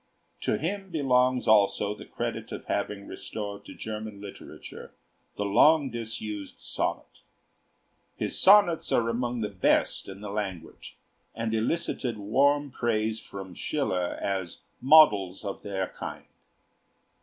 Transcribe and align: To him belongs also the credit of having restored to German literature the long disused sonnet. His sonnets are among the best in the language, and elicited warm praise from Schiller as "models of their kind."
To 0.39 0.57
him 0.57 0.89
belongs 0.89 1.47
also 1.47 1.93
the 1.93 2.07
credit 2.07 2.51
of 2.51 2.65
having 2.65 3.05
restored 3.05 3.65
to 3.65 3.75
German 3.75 4.19
literature 4.19 4.95
the 5.37 5.45
long 5.45 5.91
disused 5.91 6.59
sonnet. 6.59 7.19
His 8.15 8.35
sonnets 8.35 8.91
are 8.91 9.09
among 9.09 9.41
the 9.41 9.49
best 9.49 10.09
in 10.09 10.21
the 10.21 10.31
language, 10.31 10.97
and 11.35 11.53
elicited 11.53 12.17
warm 12.17 12.71
praise 12.71 13.19
from 13.19 13.53
Schiller 13.53 14.15
as 14.23 14.63
"models 14.81 15.45
of 15.45 15.61
their 15.61 15.89
kind." 15.89 16.25